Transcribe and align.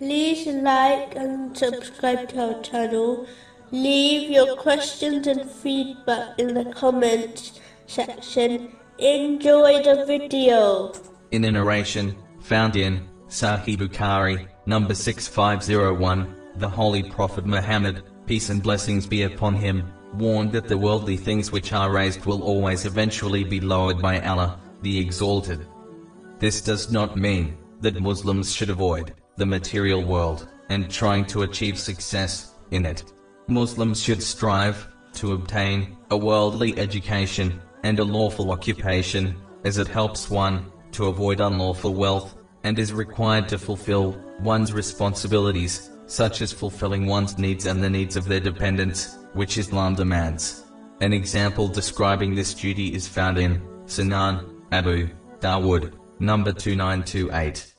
like 0.00 1.14
and 1.14 1.56
subscribe 1.56 2.28
to 2.30 2.54
our 2.54 2.62
channel. 2.62 3.26
Leave 3.70 4.30
your 4.30 4.56
questions 4.56 5.26
and 5.26 5.48
feedback 5.48 6.38
in 6.38 6.54
the 6.54 6.64
comments 6.72 7.60
section. 7.86 8.76
Enjoy 8.98 9.82
the 9.82 10.04
video. 10.06 10.92
In 11.30 11.44
a 11.44 11.50
narration 11.50 12.16
found 12.40 12.76
in 12.76 13.08
Sahih 13.28 13.76
Bukhari, 13.76 14.48
number 14.66 14.94
6501, 14.94 16.34
the 16.56 16.68
Holy 16.68 17.02
Prophet 17.02 17.46
Muhammad, 17.46 18.02
peace 18.26 18.50
and 18.50 18.62
blessings 18.62 19.06
be 19.06 19.22
upon 19.22 19.54
him, 19.54 19.92
warned 20.14 20.52
that 20.52 20.68
the 20.68 20.78
worldly 20.78 21.16
things 21.16 21.50
which 21.50 21.72
are 21.72 21.90
raised 21.90 22.24
will 22.26 22.42
always 22.42 22.84
eventually 22.84 23.42
be 23.42 23.60
lowered 23.60 24.00
by 24.00 24.20
Allah, 24.20 24.60
the 24.82 24.98
Exalted. 24.98 25.66
This 26.38 26.60
does 26.60 26.92
not 26.92 27.16
mean 27.16 27.56
that 27.80 28.00
Muslims 28.00 28.52
should 28.52 28.70
avoid 28.70 29.14
the 29.36 29.46
material 29.46 30.02
world 30.02 30.48
and 30.68 30.90
trying 30.90 31.24
to 31.26 31.42
achieve 31.42 31.78
success 31.78 32.54
in 32.70 32.86
it. 32.86 33.04
Muslims 33.48 34.02
should 34.02 34.22
strive 34.22 34.88
to 35.14 35.32
obtain 35.32 35.96
a 36.10 36.16
worldly 36.16 36.78
education 36.78 37.60
and 37.82 37.98
a 37.98 38.04
lawful 38.04 38.50
occupation, 38.50 39.36
as 39.64 39.78
it 39.78 39.88
helps 39.88 40.30
one 40.30 40.70
to 40.92 41.06
avoid 41.06 41.40
unlawful 41.40 41.94
wealth 41.94 42.36
and 42.64 42.78
is 42.78 42.92
required 42.92 43.48
to 43.48 43.58
fulfill 43.58 44.18
one's 44.40 44.72
responsibilities, 44.72 45.90
such 46.06 46.40
as 46.40 46.52
fulfilling 46.52 47.06
one's 47.06 47.38
needs 47.38 47.66
and 47.66 47.82
the 47.82 47.90
needs 47.90 48.16
of 48.16 48.24
their 48.24 48.40
dependents, 48.40 49.18
which 49.34 49.58
Islam 49.58 49.94
demands. 49.94 50.64
An 51.00 51.12
example 51.12 51.68
describing 51.68 52.34
this 52.34 52.54
duty 52.54 52.94
is 52.94 53.06
found 53.06 53.38
in 53.38 53.60
Sunan 53.84 54.62
Abu 54.72 55.08
Dawood, 55.40 55.92
number 56.18 56.52
2928. 56.52 57.73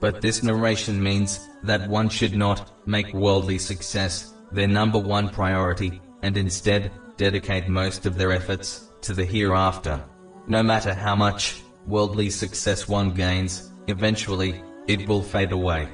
But 0.00 0.20
this 0.20 0.42
narration 0.42 1.02
means 1.02 1.48
that 1.62 1.88
one 1.88 2.08
should 2.08 2.36
not 2.36 2.70
make 2.86 3.12
worldly 3.14 3.58
success 3.58 4.34
their 4.52 4.68
number 4.68 4.98
one 4.98 5.28
priority, 5.28 6.00
and 6.22 6.36
instead 6.36 6.92
dedicate 7.16 7.68
most 7.68 8.06
of 8.06 8.16
their 8.16 8.32
efforts 8.32 8.88
to 9.02 9.14
the 9.14 9.24
hereafter. 9.24 10.02
No 10.46 10.62
matter 10.62 10.94
how 10.94 11.16
much 11.16 11.62
worldly 11.86 12.30
success 12.30 12.88
one 12.88 13.10
gains, 13.12 13.72
eventually 13.86 14.62
it 14.86 15.08
will 15.08 15.22
fade 15.22 15.52
away. 15.52 15.88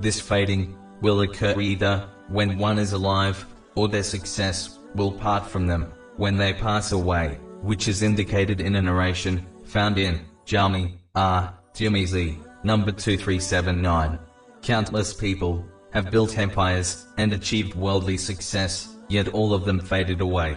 This 0.00 0.20
fading 0.20 0.76
will 1.00 1.20
occur 1.20 1.60
either 1.60 2.08
when 2.28 2.58
one 2.58 2.78
is 2.78 2.92
alive, 2.92 3.44
or 3.74 3.88
their 3.88 4.02
success 4.02 4.78
will 4.94 5.12
part 5.12 5.46
from 5.46 5.66
them 5.66 5.92
when 6.16 6.36
they 6.36 6.52
pass 6.52 6.92
away, 6.92 7.38
which 7.62 7.88
is 7.88 8.02
indicated 8.02 8.60
in 8.60 8.74
a 8.76 8.82
narration 8.82 9.46
found 9.64 9.98
in 9.98 10.20
Jami 10.44 10.98
R. 11.14 11.54
Tirmizi, 11.74 12.38
number 12.64 12.90
2379. 12.90 14.18
Countless 14.62 15.14
people 15.14 15.64
have 15.92 16.10
built 16.10 16.38
empires 16.38 17.06
and 17.16 17.32
achieved 17.32 17.74
worldly 17.74 18.16
success, 18.16 18.96
yet 19.08 19.28
all 19.28 19.54
of 19.54 19.64
them 19.64 19.80
faded 19.80 20.20
away. 20.20 20.56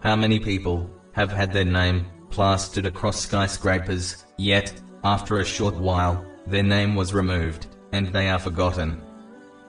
How 0.00 0.16
many 0.16 0.38
people 0.38 0.90
have 1.12 1.30
had 1.30 1.52
their 1.52 1.64
name 1.64 2.06
plastered 2.30 2.86
across 2.86 3.20
skyscrapers, 3.20 4.24
yet, 4.38 4.72
after 5.04 5.38
a 5.38 5.44
short 5.44 5.74
while, 5.74 6.24
their 6.46 6.62
name 6.62 6.96
was 6.96 7.14
removed, 7.14 7.66
and 7.92 8.08
they 8.08 8.28
are 8.28 8.38
forgotten. 8.38 9.00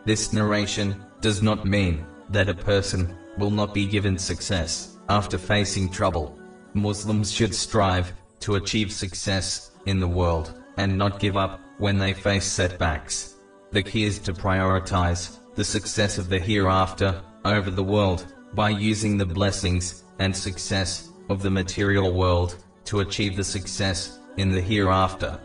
This 0.05 0.33
narration 0.33 1.03
does 1.21 1.43
not 1.43 1.65
mean 1.65 2.05
that 2.29 2.49
a 2.49 2.55
person 2.55 3.15
will 3.37 3.51
not 3.51 3.73
be 3.73 3.85
given 3.85 4.17
success 4.17 4.97
after 5.09 5.37
facing 5.37 5.89
trouble. 5.89 6.37
Muslims 6.73 7.31
should 7.31 7.53
strive 7.53 8.13
to 8.39 8.55
achieve 8.55 8.91
success 8.91 9.71
in 9.85 9.99
the 9.99 10.07
world 10.07 10.61
and 10.77 10.97
not 10.97 11.19
give 11.19 11.37
up 11.37 11.59
when 11.83 11.97
they 11.97 12.13
face 12.13 12.45
setbacks. 12.45 13.35
The 13.71 13.83
key 13.83 14.05
is 14.05 14.17
to 14.19 14.31
prioritize 14.31 15.39
the 15.55 15.65
success 15.65 16.17
of 16.17 16.29
the 16.29 16.39
hereafter 16.39 17.21
over 17.43 17.69
the 17.69 17.83
world 17.83 18.33
by 18.53 18.69
using 18.69 19.17
the 19.17 19.25
blessings 19.25 20.05
and 20.19 20.33
success 20.33 21.09
of 21.29 21.41
the 21.41 21.49
material 21.49 22.13
world 22.13 22.55
to 22.85 23.01
achieve 23.01 23.35
the 23.35 23.43
success 23.43 24.19
in 24.37 24.49
the 24.49 24.61
hereafter. 24.61 25.37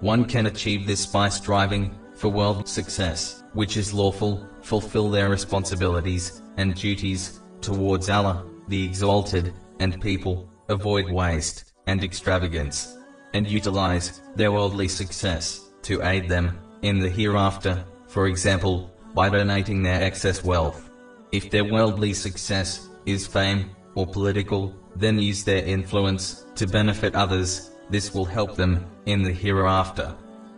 One 0.00 0.24
can 0.24 0.46
achieve 0.46 0.86
this 0.86 1.04
by 1.04 1.28
striving 1.28 1.94
for 2.14 2.30
world 2.30 2.66
success, 2.66 3.42
which 3.52 3.76
is 3.76 3.92
lawful, 3.92 4.48
fulfill 4.62 5.10
their 5.10 5.28
responsibilities 5.28 6.40
and 6.56 6.74
duties 6.74 7.40
towards 7.60 8.08
Allah, 8.08 8.46
the 8.68 8.86
Exalted, 8.86 9.52
and 9.80 10.00
people, 10.00 10.48
avoid 10.70 11.10
waste 11.10 11.74
and 11.86 12.02
extravagance, 12.02 12.97
and 13.34 13.46
utilize 13.46 14.20
their 14.36 14.52
worldly 14.52 14.88
success 14.88 15.70
to 15.82 16.02
aid 16.02 16.28
them 16.28 16.58
in 16.82 16.98
the 16.98 17.08
hereafter, 17.08 17.84
for 18.06 18.26
example, 18.26 18.90
by 19.14 19.28
donating 19.28 19.82
their 19.82 20.02
excess 20.02 20.44
wealth. 20.44 20.90
If 21.32 21.50
their 21.50 21.64
worldly 21.64 22.14
success 22.14 22.88
is 23.06 23.26
fame 23.26 23.70
or 23.94 24.06
political, 24.06 24.74
then 24.96 25.18
use 25.18 25.44
their 25.44 25.64
influence 25.64 26.46
to 26.56 26.66
benefit 26.66 27.14
others, 27.14 27.70
this 27.90 28.14
will 28.14 28.24
help 28.24 28.56
them 28.56 28.86
in 29.06 29.22
the 29.22 29.32
hereafter. 29.32 30.14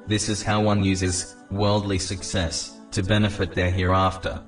This 0.07 0.29
is 0.29 0.43
how 0.43 0.63
one 0.63 0.83
uses 0.83 1.37
worldly 1.51 1.99
success 1.99 2.79
to 2.91 3.03
benefit 3.03 3.55
their 3.55 3.71
hereafter. 3.71 4.43